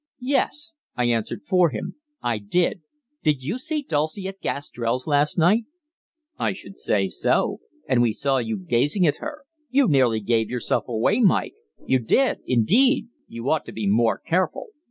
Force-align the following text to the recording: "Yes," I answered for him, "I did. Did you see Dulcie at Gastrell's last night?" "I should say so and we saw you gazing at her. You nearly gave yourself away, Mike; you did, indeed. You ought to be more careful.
"Yes," 0.23 0.73
I 0.95 1.03
answered 1.09 1.43
for 1.43 1.69
him, 1.69 1.93
"I 2.23 2.39
did. 2.39 2.81
Did 3.21 3.43
you 3.43 3.59
see 3.59 3.83
Dulcie 3.83 4.27
at 4.27 4.41
Gastrell's 4.41 5.05
last 5.05 5.37
night?" 5.37 5.65
"I 6.39 6.53
should 6.53 6.79
say 6.79 7.07
so 7.07 7.59
and 7.87 8.01
we 8.01 8.11
saw 8.11 8.39
you 8.39 8.57
gazing 8.57 9.05
at 9.05 9.17
her. 9.17 9.43
You 9.69 9.87
nearly 9.87 10.19
gave 10.19 10.49
yourself 10.49 10.87
away, 10.87 11.19
Mike; 11.19 11.53
you 11.85 11.99
did, 11.99 12.39
indeed. 12.47 13.09
You 13.27 13.47
ought 13.51 13.63
to 13.65 13.71
be 13.71 13.85
more 13.85 14.17
careful. 14.17 14.69